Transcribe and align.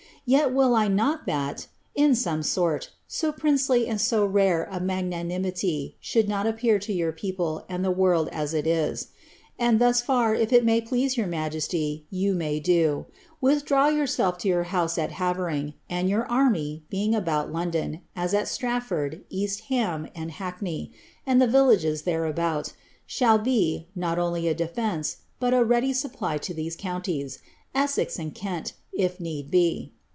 Tet 0.29 0.53
will 0.53 0.75
I 0.75 0.87
not 0.87 1.25
that 1.25 1.65
(in 1.95 2.13
some 2.13 2.43
sort) 2.43 2.91
so 3.07 3.31
princely 3.31 3.87
and 3.87 3.99
so 3.99 4.23
rare 4.23 4.65
a 4.71 4.79
magnanimity 4.79 5.97
should 5.99 6.29
not 6.29 6.45
appear 6.45 6.77
to 6.77 6.93
your 6.93 7.11
people 7.11 7.65
and 7.67 7.83
the 7.83 7.89
world 7.91 8.29
as 8.31 8.53
it 8.53 8.67
is. 8.67 9.07
And 9.57 9.81
thus 9.81 9.99
far, 9.99 10.35
if 10.35 10.53
it 10.53 10.63
may 10.63 10.79
please 10.79 11.17
)rour 11.17 11.27
migesty, 11.27 12.03
you 12.11 12.33
may 12.35 12.59
do: 12.59 13.07
withdraw 13.41 13.87
yourself 13.87 14.37
to 14.37 14.47
your 14.47 14.63
house 14.65 14.97
at 14.99 15.13
Havering, 15.13 15.73
and 15.89 16.07
your 16.07 16.25
army, 16.27 16.83
being 16.91 17.15
about 17.15 17.51
London, 17.51 18.01
as 18.15 18.33
at 18.35 18.47
Stratford, 18.47 19.23
East 19.29 19.61
Ham, 19.65 20.05
Hackney, 20.13 20.91
and 21.25 21.41
the 21.41 21.47
villages 21.47 22.03
thereabout, 22.03 22.73
shall 23.07 23.39
be, 23.39 23.87
not 23.95 24.19
only 24.19 24.47
a 24.47 24.53
defence, 24.53 25.17
but 25.39 25.53
a 25.53 25.63
ready 25.63 25.91
supply 25.91 26.37
to 26.37 26.53
these 26.53 26.75
counties, 26.75 27.39
Essex 27.73 28.19
and 28.19 28.33
kent, 28.35 28.73
if 28.93 29.19
need 29.19 29.49
be. 29.49 29.91